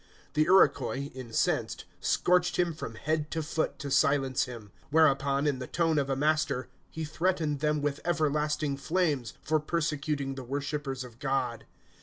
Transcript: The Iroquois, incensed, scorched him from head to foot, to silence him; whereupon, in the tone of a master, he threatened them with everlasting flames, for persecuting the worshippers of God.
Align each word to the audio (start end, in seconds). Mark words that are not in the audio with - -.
The 0.33 0.45
Iroquois, 0.45 1.11
incensed, 1.13 1.85
scorched 1.99 2.57
him 2.57 2.73
from 2.73 2.95
head 2.95 3.29
to 3.29 3.43
foot, 3.43 3.77
to 3.77 3.91
silence 3.91 4.45
him; 4.45 4.71
whereupon, 4.89 5.45
in 5.45 5.59
the 5.59 5.67
tone 5.67 5.99
of 5.99 6.09
a 6.09 6.15
master, 6.15 6.69
he 6.89 7.03
threatened 7.03 7.59
them 7.59 7.83
with 7.83 7.99
everlasting 8.03 8.77
flames, 8.77 9.35
for 9.43 9.59
persecuting 9.59 10.33
the 10.33 10.43
worshippers 10.43 11.03
of 11.03 11.19
God. 11.19 11.65